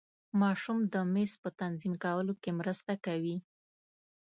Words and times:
ماشوم 0.41 0.77
د 0.93 0.95
میز 1.13 1.31
په 1.43 1.49
تنظیم 1.61 1.93
کولو 2.03 2.33
کې 2.41 2.51
مرسته 2.59 2.93
کوي. 3.05 3.37